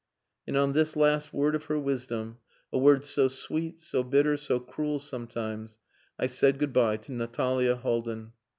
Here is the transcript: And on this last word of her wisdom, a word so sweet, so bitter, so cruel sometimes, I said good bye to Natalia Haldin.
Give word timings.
And 0.47 0.57
on 0.57 0.73
this 0.73 0.95
last 0.95 1.31
word 1.31 1.53
of 1.53 1.65
her 1.65 1.77
wisdom, 1.77 2.39
a 2.73 2.79
word 2.79 3.05
so 3.05 3.27
sweet, 3.27 3.79
so 3.79 4.01
bitter, 4.01 4.35
so 4.35 4.59
cruel 4.59 4.97
sometimes, 4.97 5.77
I 6.17 6.25
said 6.25 6.57
good 6.57 6.73
bye 6.73 6.97
to 6.97 7.11
Natalia 7.11 7.75
Haldin. 7.75 8.31